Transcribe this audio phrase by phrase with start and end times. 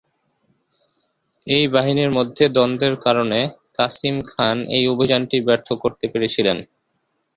[1.47, 3.39] এই বাহিনীর মধ্যে দ্বন্দ্বের কারণে,
[3.77, 6.57] কাসিম খান এই অভিযানটি ব্যর্থ করতে পেরেছিলেন।